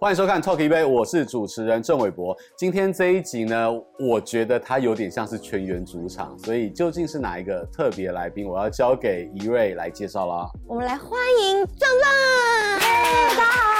[0.00, 2.34] 欢迎收看《Talk 一杯》，我是主持人郑伟博。
[2.56, 10.48] 今天这一集呢，我觉得它有点像是全员主场，所以究竟是哪一个特别来宾，我要交给怡瑞来介绍啦。
[10.66, 11.10] 我们来欢
[11.42, 13.79] 迎壮壮，大家好，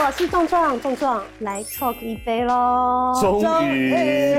[0.00, 3.12] 我是壮壮，壮壮来 Talk 一杯喽。
[3.20, 3.90] 终于，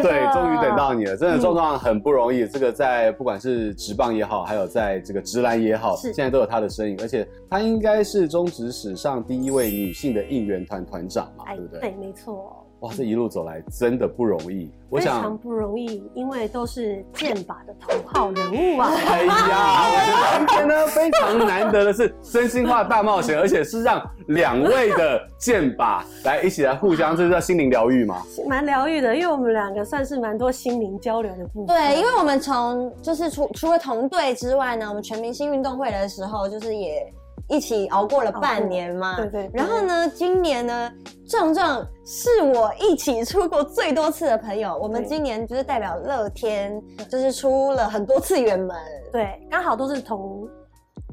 [0.01, 2.47] 对，终于等到你了，真的，壮壮很不容易。
[2.47, 11.29] 这个在不管是直棒也好，还有在这个直篮也好，现在都有他的身影，而且他应该是中职史上第一位女性的应援团团长。
[11.37, 11.81] 嘛，对不对？
[11.81, 12.65] 对，没错。
[12.81, 18.89] 哇，这一路走来真的不容易，非常不容易，因为都是剑靶的头号人物啊！
[18.89, 28.23] 哎呀， 我觉得今天呢非常难得的是真心话大冒险，而且是让两位的剑靶来一起来互相，这是叫心灵疗愈吗？
[28.47, 31.75] 蛮疗愈的，因为我们两个算是蛮多心灵交流的部分。
[31.75, 37.05] 对，因为我们从就是除除了同队之外呢，我们全明星运动会的时候，就是也。
[37.49, 39.49] 一起熬过了半年嘛，对对。
[39.53, 40.91] 然后呢，今年呢，
[41.27, 44.77] 壮壮是我一起出过最多次的朋友。
[44.77, 48.75] 我们今年就是代表乐天，就是出了很多次远门。
[49.11, 50.47] 对，刚好都是同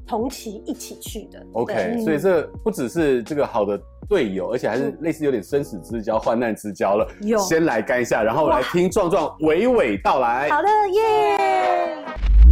[0.07, 1.43] 同期一起去的。
[1.55, 7.09] OK，所以这不只是这个好的队友，而且还是类似有点生死之交、患难之交了。
[7.23, 10.51] 有，先来干一下，然后来听壮壮娓娓道来。
[10.51, 11.96] 好的，耶。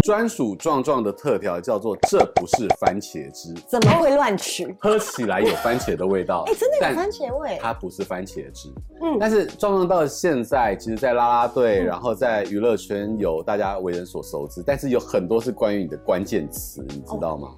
[0.05, 4.77] 专属壮壮的特调叫做“这不是番茄汁”，怎么会乱取？
[4.79, 7.59] 喝起来有番茄的味道，哎、欸，真的有番茄味。
[7.59, 8.69] 它不是番茄汁，
[9.01, 9.17] 嗯。
[9.19, 17.49] 但是壮壮到现在，其实，在啦啦队，嗯、然后在娱乐圈有大家为人所熟知，但是有很多是关于你的关键词，你知道吗？
[17.49, 17.57] 哦、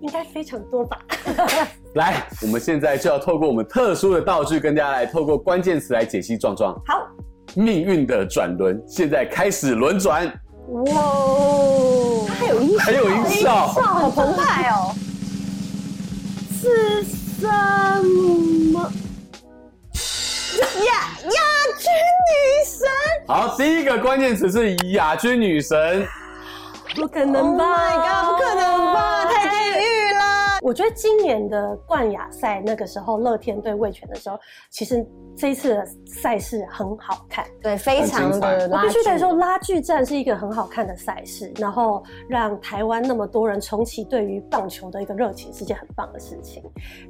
[0.00, 0.96] 应该非常多吧。
[1.96, 6.72] 来，我们现在就要透过我们特殊的道具，跟大家来透过关键词来解析壮壮。
[6.86, 7.04] 好，
[7.56, 10.32] 命运的转轮现在开始轮转。
[10.68, 14.94] 哇哦，它还有音效，还有音效，好澎湃哦！
[16.60, 17.04] 是
[17.38, 17.46] 什
[18.72, 18.92] 么？
[20.86, 20.92] 亚
[21.24, 21.40] 亚
[21.78, 21.86] 军
[22.30, 22.32] 女
[22.66, 22.74] 神。
[23.28, 26.08] 好，第一个关键词是亚军女神。
[26.96, 28.24] 不可能吧？Oh my god！
[28.30, 29.24] 不可能吧？
[29.26, 29.63] 太地狱了！
[30.64, 34.38] 我觉得今年的冠亚赛那个时候，乐天对味全的时候，
[34.70, 35.06] 其实。
[35.36, 38.68] 这一次的赛事很好看，对，非常的。
[38.70, 46.62] 我必须得说，拉锯战是一个很好看的赛事，然后让台湾那么多人重启对于棒球的一个热情，是件很棒的事情。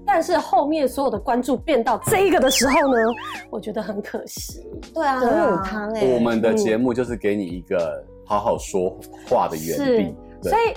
[0.07, 2.99] 但是后面所有的关注变到这一个的时候呢，
[3.51, 4.67] 我觉得很可惜。
[4.95, 6.15] 对啊，很母汤哎。
[6.15, 8.99] 我们的节目就是给你一个好好说
[9.29, 10.17] 话的原地，
[10.49, 10.73] 所以。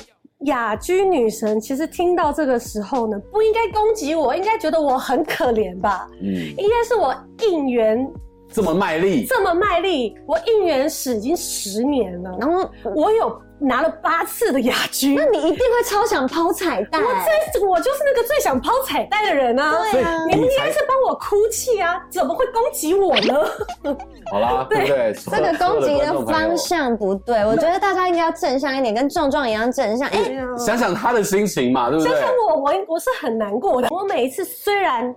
[0.45, 6.07] 亚军女神其实听到这个时候呢，不应该攻击我，应该觉得我很可怜吧？
[6.21, 6.27] 嗯，
[6.57, 8.07] 应该是我应援
[8.49, 13.41] 这么卖力，这么卖力，我应援史已经十年了，然后我有。
[13.59, 16.99] 拿了八次的亚军，那你一定会超想抛彩带。
[16.99, 17.05] 我
[17.53, 19.77] 最，我就是那个最想抛彩带的人啊！
[19.91, 23.45] 对啊，你们应该是帮我哭泣啊，怎么会攻击我呢？
[24.31, 25.13] 好啦，对不对？
[25.13, 30.07] 这个攻击的方向不对，我觉得大家应该要正向一点，跟壮壮一样正向。
[30.09, 32.13] 哎、欸，想想他的心情嘛，对不对？
[32.13, 33.87] 想想我，我我是很难过的。
[33.89, 35.13] 我每一次虽然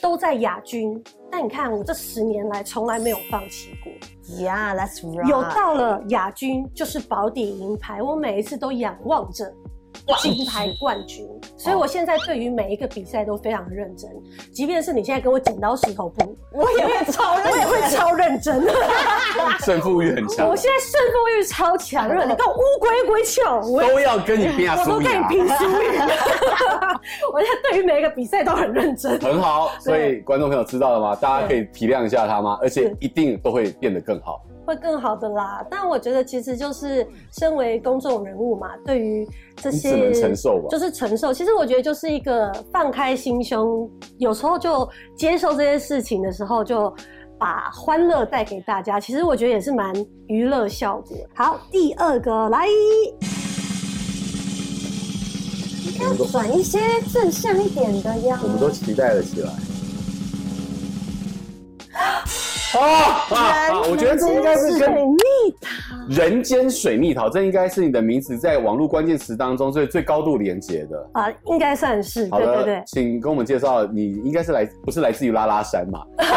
[0.00, 3.92] 都在亚军，但你看我这十年来从来没有放弃过。
[4.28, 5.28] Yeah, that's right.
[5.28, 9.52] 有到了亚军就是保底银牌，我每一次都仰望着
[10.18, 11.26] 金牌冠军，
[11.56, 14.10] 所以我现在对于每一个比赛都非常认真。
[14.52, 18.64] 即便是你现在跟我剪刀石头布，我也会超，我也会超认真。
[19.60, 26.00] 胜负欲很强，我现在胜负欲超强热， 你看乌龟龟翘，都要跟你拼输赢，我都跟你拼输赢。
[27.32, 29.72] 我现在对于每一个比赛都很认真，很好。
[29.80, 31.14] 所以观众朋友知道了吗？
[31.16, 32.58] 大家可以体谅一下他吗？
[32.62, 34.42] 而且一定都会变得更好。
[34.68, 41.32] 会更好的啦，但我觉得其实就是身为公众人物嘛，对于这些只能承受吧，就是承受。
[41.32, 44.86] 其实我觉得就是一个放开心胸，有时候就
[45.16, 46.94] 接受这些事情的时候，就
[47.38, 49.00] 把欢乐带给大家。
[49.00, 49.90] 其实我觉得也是蛮
[50.26, 51.16] 娱乐效果。
[51.34, 52.66] 好，第二个来，
[55.98, 56.78] 要转一些
[57.10, 58.38] 正向一点的呀。
[58.42, 59.50] 我们都期待了起来。
[62.76, 63.80] 啊啊！
[63.90, 65.16] 我觉得这应该是水蜜
[65.60, 65.68] 桃，
[66.08, 72.28] 人间水蜜桃，这应该是你的名字在网络关键词当中最最高度连接的啊，应该算是。
[72.30, 76.02] 好的，对对对，请跟我们介绍，你应该是来不是来自于拉拉山嘛？
[76.18, 76.30] 不是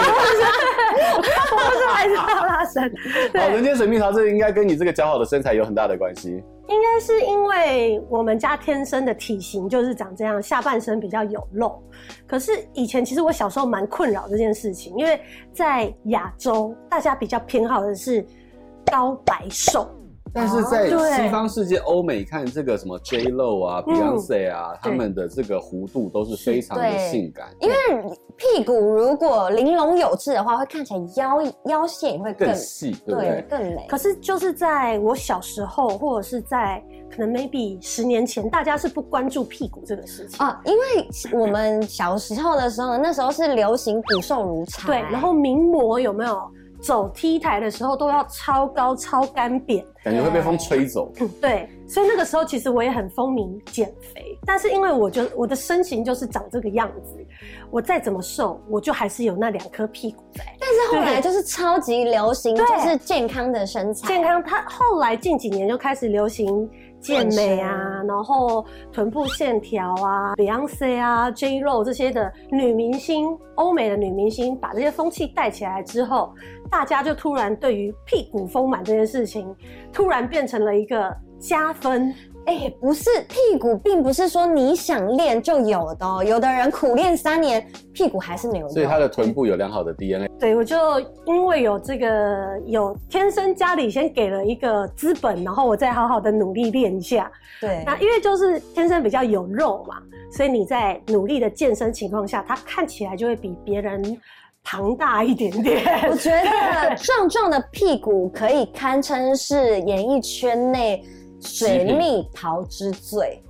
[1.94, 2.90] 来自拉拉山。
[3.34, 6.42] 好，人间水蜜桃，这应该跟你这个姣好的身材有很大的关系。
[6.72, 11.82] 应该是因为我们家天生的体型就是长这样，下半身比较有肉。
[12.26, 15.20] 可是以前其实我小时候蛮困扰这件事情，因为
[15.54, 18.26] 在亚洲大家比较偏好的是
[18.86, 19.90] 高白瘦，
[20.34, 27.48] 但是在西方世界，欧美看这个什么 J Lo 啊、Beyonce 啊，他们的这个弧度都是非常的性感。
[27.60, 27.76] 因为
[28.38, 33.86] 屁股如果玲珑有致的话，会看起来腰腰线也会更细，对，更美。
[33.90, 46.42] 可是就是在我小时候，或者是在可能 maybe 十年前，大家是不关注屁股这个事情啊，因为我们小时候的时候呢，那时候是流行骨瘦如柴，对，然后名模有没有？
[46.82, 51.12] 走 T 台的时候都要超高超干扁，感觉会被风吹走。
[51.20, 57.26] 嗯，对，所以那个时候其实我也很风靡减肥，但是因为我觉得我的身形就是长这个样子，
[57.70, 60.44] 我再怎么瘦，我就还是有那两颗屁股在。
[60.60, 64.08] 但是后来就是超级流行，就是健康的身材。
[64.08, 66.70] 健康，它后来近几年就开始流行。
[67.02, 76.32] 健美啊，然后臀部线条啊，Beyonce 啊，J Lo 这些的女明星，欧美的女明星把这些风气带起来之后，
[76.70, 79.52] 大家就突然对于屁股丰满这件事情，
[79.92, 82.14] 突然变成了一个加分。
[82.48, 86.24] 哎、欸，不是，屁股并不是说你想练就有的哦。
[86.24, 88.68] 有的人苦练三年，屁股还是没有。
[88.70, 90.28] 所以他的臀部有良好的 DNA。
[90.40, 90.76] 对，我就
[91.26, 97.32] 因为有这个有天生家里先给了一个资本，然后我再好好的努力练一下。
[97.60, 99.98] 对，那因为就是天生比较有肉嘛，
[100.32, 104.20] 所以你在努力的健身情况下，它看起来就会比别人
[104.64, 105.84] 庞大一点点。
[106.10, 111.04] 我觉得 壮壮的屁股可以堪称是演艺圈内。
[111.42, 113.42] 水蜜桃之最，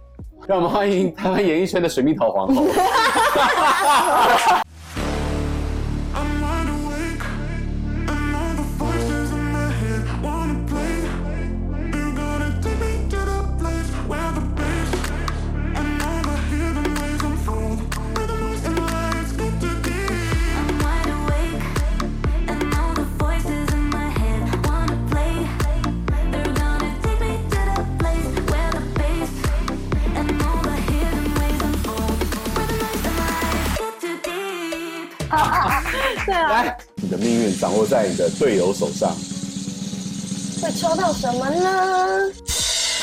[0.48, 2.66] 让我们欢迎台湾演艺圈的水蜜桃皇后。
[36.42, 39.12] 啊，来，你的命运掌握在你的队友手上，
[40.62, 42.32] 会抽到什么呢？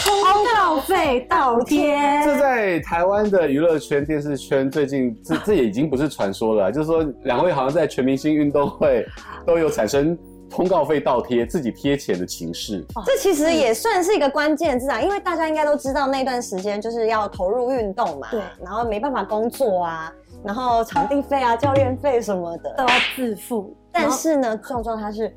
[0.04, 1.98] 通告费倒贴。
[2.24, 6.72] 这在台湾的娱乐圈、电视圈最近，这这也已经不是传说了。
[6.72, 9.06] 就是说，两位好像在全明星运动会
[9.46, 10.16] 都有产生
[10.48, 12.82] 通告费倒贴、自己贴钱的情势。
[13.04, 20.10] 这其实也算是一个关键字啊，因为大家应该都知道那段时间就是要投入运动嘛，对，然后没办法工作啊。
[20.44, 25.34] 然后场地费啊、教练费什么的都要自付，但是呢，壮壮他是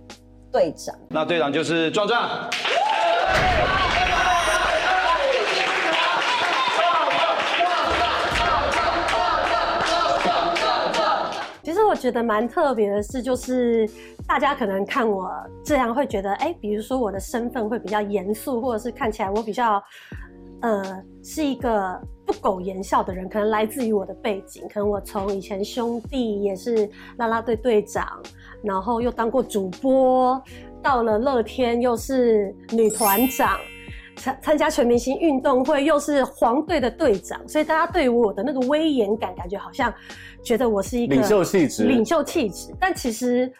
[0.52, 2.50] 队长，那队长就是壮壮。
[11.64, 13.90] 其实我觉得蛮特别的是，就是
[14.28, 15.30] 大家可能看我
[15.64, 19.82] 这样会觉得，哎，比如说我的身份会比较严肃，或者是看起来我比较。
[20.62, 26.88] 呃，是一个不苟言笑的人，可能来自于我的背景，可能我从以前兄弟也是
[27.18, 28.22] 啦啦队队长，
[28.64, 30.40] 然后又当过主播，
[30.82, 33.58] 到了乐天又是女团长，
[34.18, 39.92] 参参加全明星运动会又是黄队的队长，所以大家对于我的那个威严感，感觉好像
[40.44, 42.72] 觉得我是一个领袖气质，领袖气质。
[42.80, 43.52] 但其实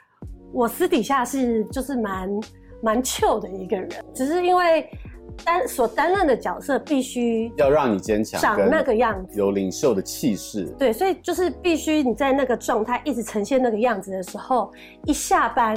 [0.54, 2.30] 我私底下是就是蛮
[2.80, 4.88] 蛮 chill 的一个人，只是因为。
[5.44, 10.66] 担所担任的角色必须要让你坚强，长那个样子，有领袖的气势。
[10.78, 14.72] 对，所以就是必须你在那个状态一直呈现那个样子的时候，
[15.06, 15.76] 一下班，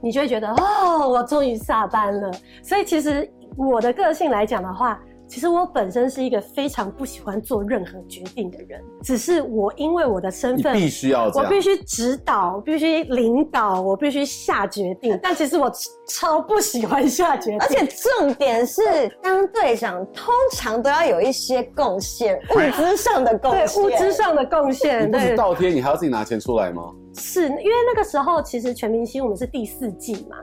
[0.00, 2.30] 你就会觉得哦，我终于下班了。
[2.62, 5.00] 所以其实我的个性来讲的话。
[5.28, 15.18] 其实我本身是一个非常不喜欢做任何决定的人，只是我因为我的身份，必须要，我必须指导，必须领导，我必须下决定。
[15.22, 15.72] 但其实我
[16.12, 18.82] 超不喜欢下决定，而且重点是
[19.22, 25.06] 当队长通常都要有一些贡献，物资上的贡献，对，物资上的贡献。
[25.06, 26.82] 你不是倒贴，你还要自己拿钱出来吗？
[27.14, 30.36] 是因为那个时候其实全明星我们是第四季嘛，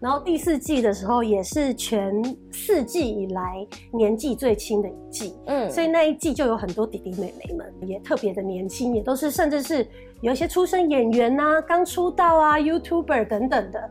[0.00, 2.12] 然后第四季的时候也是全
[2.52, 9.86] 四季以来年纪最轻的一季，嗯，所以那一季就有很多弟弟妹妹们也特别的年轻，也都是甚至是
[10.20, 13.90] 有一些出身演员啊，刚出道啊，YouTuber 等等的。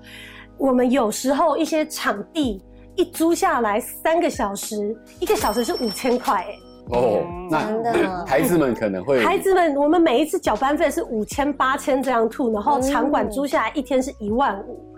[0.58, 2.62] 我们有时候一些场地
[2.96, 6.56] 一租下来三个小时，一个小时是五千块哎。
[6.92, 14.96] 哦，那孩子们可能会，孩子们，我们每一次缴班费是五千八千这样吐，然后场馆租下来一天是一万五，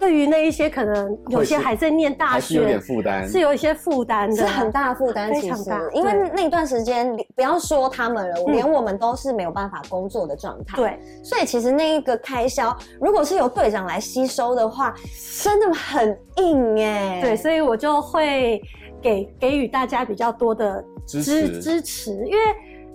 [0.00, 5.80] 对于那一些可能有些还在念大学，是有点负担，是有一些负担的，是很大的负担，非常大。
[5.92, 10.76] 因为那段时间，不要说他们了，连我们都是没有办法工作的状态。
[10.76, 14.94] 对，所以其实那一个开销，如果是由队长来吸收的话，
[15.42, 17.20] 真的很硬哎。
[17.20, 18.60] 对，所以我就会
[19.00, 22.38] 给给予大家比较多的支支支持，因为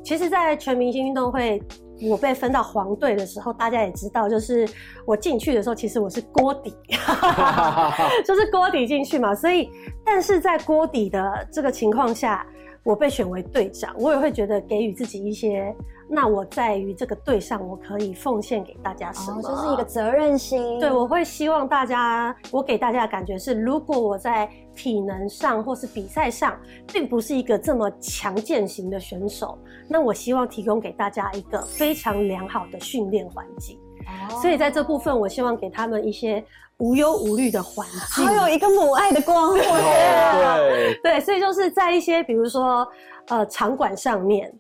[0.04, 1.62] 其实，在全明星运动会。
[2.10, 4.68] 我被分到黄队的时候，大家也知道，就是
[5.06, 6.76] 我进去的时候，其实我是锅底，
[8.26, 9.34] 就是锅底进去嘛。
[9.34, 9.70] 所以，
[10.06, 12.46] 但是在锅底的这个情况下，
[12.84, 15.76] 我被选为队长，我也会觉得给予自己一些。
[16.10, 19.40] 那我在于这个队上，我可以奉献给大家什么？
[19.40, 20.80] 哦，就是一个责任心。
[20.80, 26.58] 对，我会希望大家，我给大家的感觉是，如果我在体能上或是比赛上，
[26.94, 29.58] 并不是一个这么强健型的选手，
[29.90, 33.78] 那我希望提供给大家一个非常良好的训练环境。
[34.06, 36.42] 哦，所以在这部分，我希望给他们一些
[36.78, 39.60] 无忧无虑的环境，好有一个母爱的光 辉。
[39.60, 42.88] 对对，所以就是在一些比如说
[43.28, 44.52] 呃场馆上面。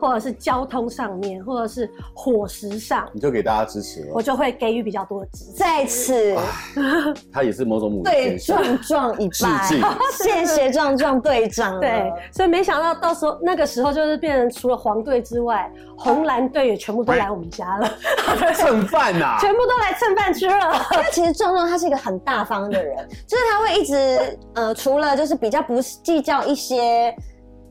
[0.00, 5.52] 或者是交通上面，或者是伙食上，你就给大家支持了，我就会给予比较多的支持。
[5.52, 6.34] 在此，
[7.30, 9.68] 他也是某种母对壮壮一拜，
[10.24, 11.78] 谢谢壮壮队长。
[11.78, 17.90] 对，所以没想到到时候那个时候就是变成除了黄队之外，红蓝队也全部都来我们家了，
[18.56, 20.86] 蹭饭呐，全部都来蹭饭吃了。
[20.92, 27.14] 因为其实壮壮他是一个很大方的人，就是他会一直呃，除了就是比较不计较一些。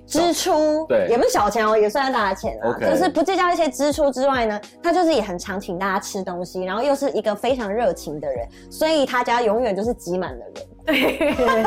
[0.05, 2.69] 支出对，也不是小钱哦，也算是大钱啊。
[2.74, 2.91] Okay.
[2.91, 10.65] 就是不计较一些支出之外呢，他就是也很常请大家吃东西，然后又是一个非常热情的人，所以他家永远就是挤满了人。
[10.85, 11.63] 对，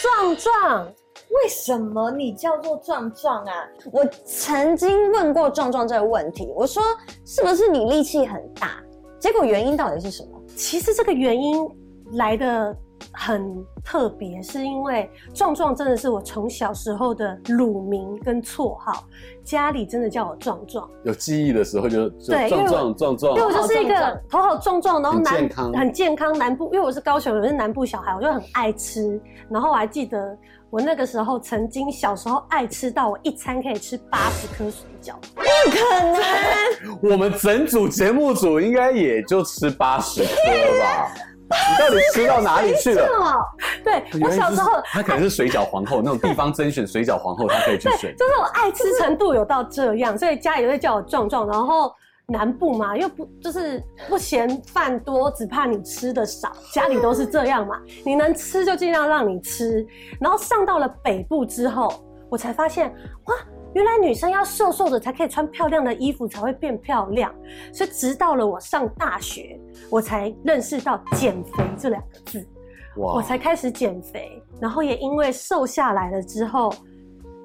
[0.00, 3.52] 壮壮，为什么你叫做壮壮啊？
[3.92, 6.82] 我曾经问过壮壮这个问题，我说
[7.26, 8.82] 是不是你力气很大？
[9.20, 10.40] 结果原因到底是什么？
[10.56, 11.68] 其实这个原因
[12.14, 12.76] 来的。
[13.12, 19.04] 很特别，是因为壮壮真的是我从小时候的乳名跟绰号，
[19.44, 20.88] 家里真的叫我壮壮。
[21.04, 29.20] 有记忆的时候就壮壮壮壮，对，我就是一个头好壮壮，然后南很健康，很健康南部，因为我是高雄人，我是南部小孩，我就很爱吃。
[29.50, 30.36] 然后我还记得
[30.70, 36.98] 我那个时候曾经小时候爱吃到我一餐可以吃八十颗水饺，不可能！
[37.12, 41.14] 我们整组节目组应该也就吃八十颗吧。
[41.52, 43.06] 你到底吃到哪里去了？
[43.84, 48.14] 对，我小时候，她可能是水饺皇后，那种地方甄选水饺皇后，她可以去选。
[48.16, 51.46] 就是我爱吃程度有到这样，所以家里会叫我壮壮。
[51.48, 51.92] 然后
[52.26, 57.76] 南部嘛，又不就是不嫌饭多，只怕你吃的少，家里都是这样嘛。
[58.04, 59.86] 你能吃就尽量让你吃。
[60.20, 61.92] 然后上到了北部之后，
[62.30, 62.88] 我才发现
[63.24, 63.34] 哇。
[63.74, 67.34] 原来女生要瘦瘦的才可以穿漂亮的衣服，才会变漂亮。
[67.72, 69.58] 所以直到了我上大学，
[69.90, 72.46] 我才认识到减肥这两个字。
[72.94, 76.68] 我才开始减肥，然后也因为瘦下来了之后，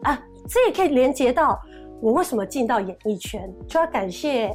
[0.03, 1.57] 啊，这也可以连接到
[2.01, 4.53] 我为什么进到演艺圈，就要感谢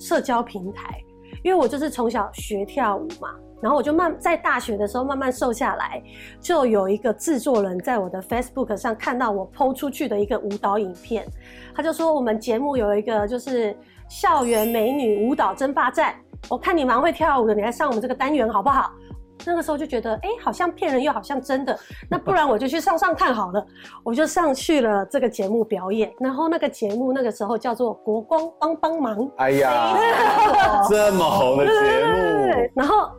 [0.00, 1.00] 社交平台，
[1.42, 3.30] 因为我就是从小学跳舞嘛。
[3.60, 6.02] 然后我就慢在大学的时候慢慢瘦下来，
[6.40, 11.24] 就有一个制作人在我的 Facebook 上看到我 PO 出去的一个舞蹈影片，
[11.72, 13.72] 他就说我们节目有一个就是
[14.08, 16.12] 校园美女舞蹈争霸战，
[16.48, 18.90] 我看你蛮会跳舞的，你来上我们这个单元好不好？
[19.46, 21.78] 那个时候就觉得哎，好像骗人又好像真的，
[22.10, 23.66] 那不然我就去上上看好了，
[24.04, 26.12] 我就上去了这个节目表演。
[26.18, 29.96] 然后那个节目那个时候叫做《国光帮帮忙》，哎呀
[30.88, 31.72] 这么红的节
[32.06, 33.10] 目，然后。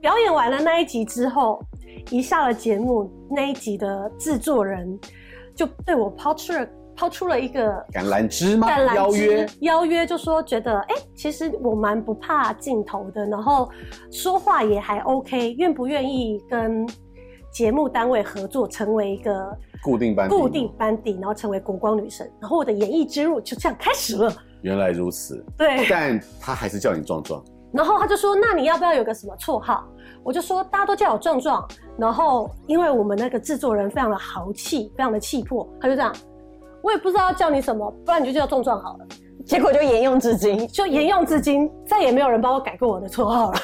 [0.00, 1.62] 表演完了那一集之后，
[2.08, 4.98] 一下了节目，那一集的制作人
[5.54, 6.66] 就对我抛出了
[7.00, 8.68] 抛出了一个橄榄枝吗？
[8.68, 13.70] 橄榄枝邀约邀约，就说觉得哎、欸，其实我蛮不怕镜头的，然后
[14.12, 16.86] 说话也还 OK，愿不愿意跟
[17.50, 19.32] 节目单位合作，成为一个
[19.82, 24.30] 固定班底固定班底，然后成为国光女神，然后我的演艺之路就这样开始了。
[24.60, 27.42] 原来如此，对，但他还是叫你壮壮。
[27.72, 29.84] 然后他就说：“那你要不要有个什么绰号？”
[30.24, 31.64] 我就说：“大家都叫我壮壮。”
[31.96, 36.12] 然后因为我们那个制作人非常的豪气，非常的气魄，他就这样，
[36.82, 39.06] 我也不知道要叫你什么，不然你就叫壮壮好了。
[39.46, 43.58] 结果就沿用至今，就沿用至今，再也没有人帮我改过我的绰号了。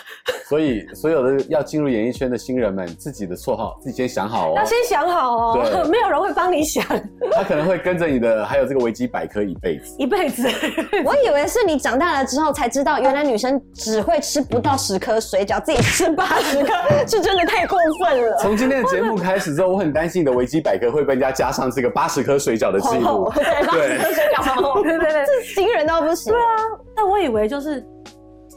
[0.48, 4.54] 所以，所有的要进入演艺圈的新人们，自己的绰号自己先想好哦。
[4.56, 6.84] 要先想好哦，对， 没有人会帮你想。
[7.32, 9.96] 他可能会跟着你的，还有这个维基百科一辈子。
[9.98, 10.48] 一辈子。
[11.04, 16.72] 我以为是你长大了之后才知道，原来女生只会吃不到十颗水饺，自己吃八十颗，
[17.08, 18.36] 是真的太过分了。
[18.38, 23.28] 从今天的节目开始之后，我很担心你的维基百科会被人家加上这个八十颗水饺的记录。
[23.34, 26.32] 对，八十颗水饺，对对对，这惊人到不行。
[26.32, 26.46] 对啊，
[26.94, 27.84] 但我以为就是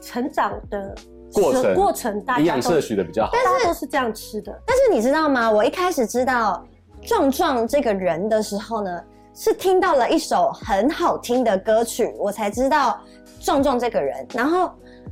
[0.04, 0.96] 成长的。
[1.34, 4.58] 过程过程大营养摄取的比较好，但是都是这样吃的。
[4.66, 5.50] 但是你知道吗？
[5.50, 6.66] 我一开始知道
[7.04, 13.00] 壮壮这个人的时候呢，是听到了一首很好听的歌曲，我才知道
[13.40, 14.26] 壮壮这个人。
[14.34, 14.72] 然后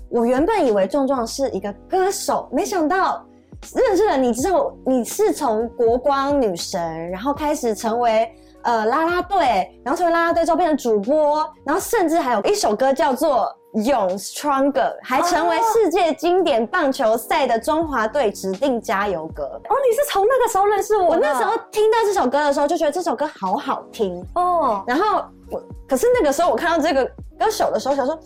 [0.09, 3.25] 我原本以为壮壮是一个歌手，没想到
[3.73, 8.29] 认识了你之后，你是从国光女神，然后开始成为
[8.67, 13.51] 呃啦啦队，然后成为啦啦队之后变成主播，然后甚至还有一首歌叫做。
[13.83, 19.75] 勇 Stronger 还成为世界经典棒球赛的中华队指定加油歌哦！
[19.87, 21.09] 你是从那个时候认识我？
[21.09, 24.83] 我那时候听到这首歌的时候，就觉得这首歌好好听哦。
[24.87, 27.05] 然后我，可是那个时候我看到这个
[27.37, 28.17] 歌手的时候，想说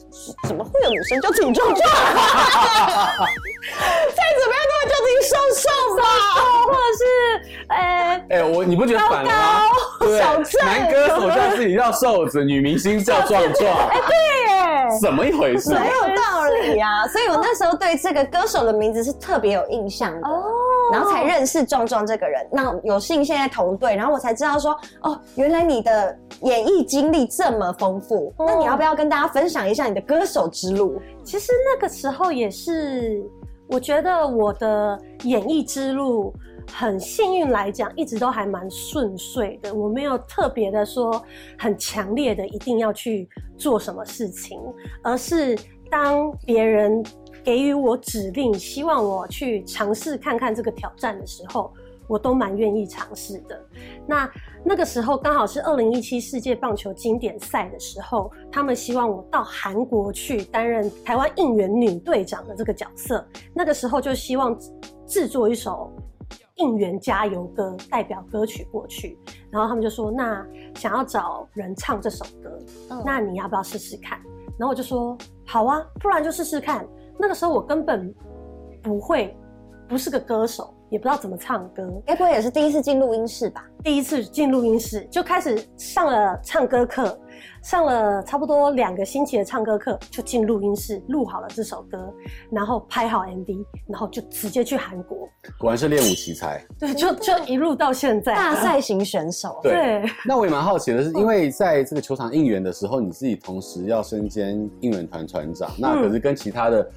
[0.47, 1.75] 怎么会有女生叫自己壮壮？
[1.75, 1.81] 再
[4.39, 5.67] 怎么样都会叫自己瘦瘦
[5.97, 6.03] 吧，
[6.67, 7.01] 或者是
[7.67, 7.75] 哎
[8.29, 9.61] 哎，我你不觉得反了吗？
[10.19, 13.71] 对，男歌手叫自己叫瘦子，女明星叫壮壮。
[13.89, 15.73] 哎，对耶，怎么一回事？
[15.73, 17.07] 没有道理啊。
[17.09, 20.43] 所以我那时候对这个歌手的名字是特别有印象的哦，
[20.91, 22.45] 然后才认识壮壮这个人。
[22.51, 28.33] 那有幸现在同队，然后我才知道说，哦，原来你的演艺经历这么丰富。
[28.39, 31.01] 那你要不要跟大家分享一下你的歌手之路？
[31.23, 33.23] 其实那个时候也是，
[33.67, 36.33] 我觉得我的演艺之路。
[36.71, 39.73] 很幸运来讲，一直都还蛮顺遂的。
[39.73, 41.23] 我没有特别的说
[41.57, 44.59] 很强烈的一定要去做什么事情，
[45.03, 45.57] 而是
[45.89, 47.03] 当别人
[47.43, 51.73] 给予我指令，希望我去尝试看看这个挑战的时候，
[52.07, 53.59] 我都蛮愿意尝试的。
[54.07, 54.29] 那
[54.63, 63.25] 那个时候刚好是二零一七世界棒球经典赛的时候，他们希望我到韩国去担任台湾应援女队长的这个角色。
[63.53, 64.57] 那个时候就希望
[65.07, 65.91] 制作一首。
[66.61, 69.17] 应援加油歌代表歌曲过去，
[69.49, 72.57] 然后他们就说：“那想要找人唱这首歌，
[72.89, 74.19] 嗯、那你要不要试试看？”
[74.59, 76.87] 然后我就说：“好啊，不然就试试看。”
[77.19, 78.13] 那个时候我根本
[78.81, 79.35] 不会，
[79.87, 81.89] 不是个歌手，也不知道怎么唱歌。
[82.05, 83.65] 该不会也是第一次进录音室吧？
[83.83, 87.17] 第一次进录音室就开始上了唱歌课。
[87.63, 92.11] 上了差不多两个星期的唱歌课，就进录音室录好了这首歌，
[92.51, 95.29] 然后拍好 MV，然后就直接去韩国。
[95.59, 96.63] 果然是练武奇才。
[96.79, 98.33] 对，就就一路到现在。
[98.33, 99.59] 大赛型选手。
[99.63, 99.71] 对。
[99.71, 106.87] 对那我也蛮好奇的是，因为在这个球场应援的时候，你自己同时要身兼应援团团长，嗯、那可是跟其他的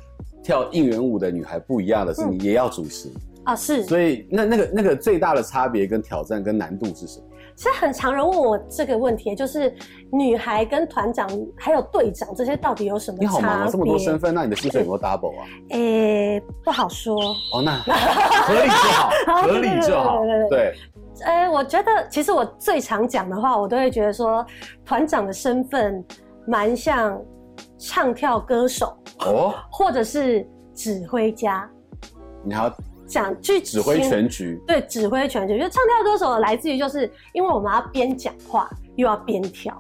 [0.42, 3.82] 跳应援舞的女孩不一样的是，你也要主持、嗯、啊，是。
[3.84, 7.26] 所以那那个那个最大的差别跟挑战跟难度是什么？
[7.56, 9.72] 其实很常人问我这个问题，就是
[10.10, 13.28] 女孩跟团长还有队长这些到底有什么差别？
[13.28, 15.46] 你好忙啊，这么多身份，那你的薪水有没有 double 啊？
[15.70, 17.16] 诶、欸，不好说。
[17.52, 19.10] 哦，那合理就好，
[19.46, 20.20] 合理就好。
[20.50, 20.74] 对。
[21.24, 24.44] 呃，我觉得其实我最常讲的话，我都会觉得说，
[24.84, 26.04] 团长的身份
[26.48, 27.16] 蛮像
[27.78, 31.70] 唱跳歌手哦，或者是指挥家。
[32.42, 32.74] 你还要。
[33.06, 35.58] 讲去指挥全局，对，指挥全局。
[35.58, 39.76] 就唱跳歌手来自于，就是因为我们要边讲话又要边跳，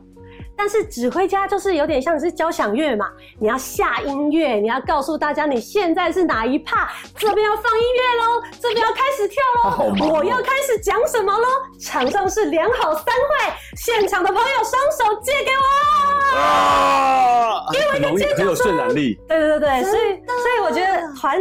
[0.56, 3.10] 但是指挥家就是有点像是交响乐嘛，
[3.40, 11.46] 你要下音乐，你要告诉大家你现在是哪一 part，这边要放音乐喽，这边要开始跳喽， 我要开始讲什么喽？
[11.80, 21.38] 场上是两好三坏，现场的朋友双手借给我，啊，因为很有渲染力，对对对对，所以所以我觉得团。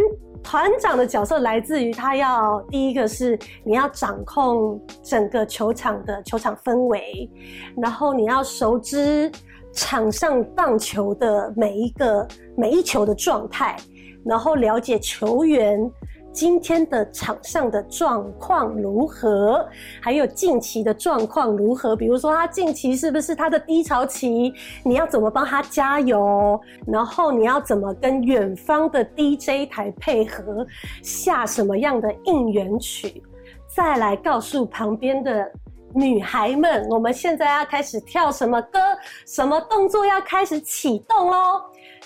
[0.54, 3.36] 团长的角色来自于他要第一个是
[3.66, 7.28] 你要掌控整个球场的球场氛围，
[7.76, 9.32] 然后你要熟知
[9.72, 13.76] 场上棒球的每一个每一球的状态，
[14.24, 15.92] 然后了解球员。
[16.34, 19.66] 今天的场上的状况如何？
[20.02, 21.96] 还有近期的状况如何？
[21.96, 24.52] 比如说他近期是不是他的低潮期？
[24.84, 26.60] 你要怎么帮他加油？
[26.88, 30.66] 然后你要怎么跟远方的 DJ 台配合，
[31.04, 33.22] 下什么样的应援曲？
[33.68, 35.52] 再来告诉旁边的
[35.94, 38.80] 女孩们，我们现在要开始跳什么歌？
[39.28, 41.62] 什么动作要开始启动喽？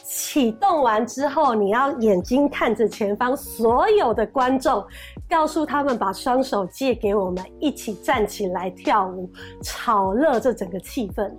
[0.07, 4.81] 启动完之后，你要眼睛看着前方所有的观众，
[5.29, 9.29] 告诉他们把双手借给我们，一起站起来跳舞，
[9.61, 11.29] 炒热这整个气氛。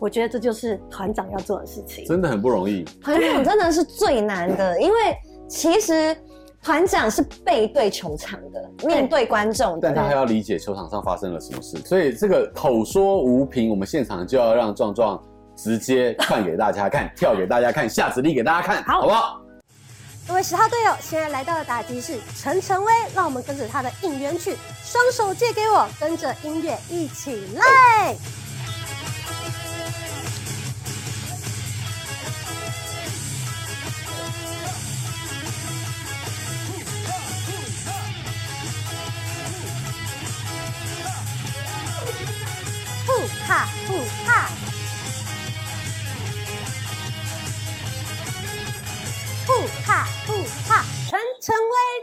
[0.00, 2.84] 我觉得这就是团长要做的事情，真的很不容易。
[3.02, 4.96] 团长真的是最难的，因为
[5.46, 6.16] 其实
[6.62, 15.22] 团长是背对球场的，面对观众的，但他还要理解球场上发生了什么事，所以这个口说无凭，我们现场就要让壮壮。
[15.56, 19.40] 直接唱给大家看，跳给大家看，下指令给大家看，好，好不好？
[20.28, 28.14] 各位十号队友，现在来到的打击是，陈晨威，让我们跟着他的应援曲，双手借给我，跟着音乐一起来。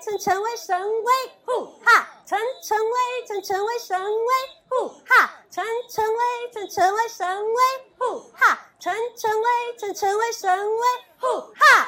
[0.03, 1.13] 成成为神威，
[1.45, 4.31] 呼哈，成成为，成成为神威，
[4.67, 7.61] 呼哈，成成为，成成为神威，
[7.97, 9.47] 呼哈，成成为，
[9.79, 10.81] 成成为神威，
[11.21, 11.87] 呼哈。